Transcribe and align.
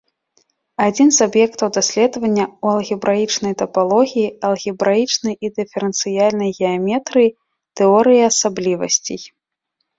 Адзін 0.85 1.09
з 1.17 1.27
аб'ектаў 1.29 1.67
даследавання 1.77 2.45
ў 2.47 2.65
алгебраічнай 2.79 3.53
тапалогіі, 3.61 4.25
алгебраічнай 4.51 5.35
і 5.47 5.55
дыферэнцыяльнай 5.61 6.51
геаметрыі, 6.63 7.35
тэорыі 7.81 8.23
асаблівасцей. 8.33 9.21